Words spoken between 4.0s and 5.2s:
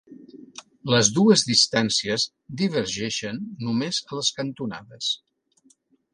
a les cantonades.